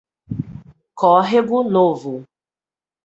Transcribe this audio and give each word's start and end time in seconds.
Córrego 0.97 1.61
Novo 1.63 2.25